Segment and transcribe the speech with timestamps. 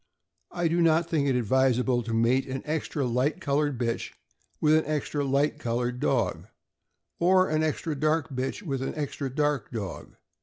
[0.49, 4.13] I do not think it advisable to mate an extra light colored bitch
[4.59, 6.47] with an extra light colored dog,
[7.19, 10.15] or an extra dark bitch with an extra dark dog.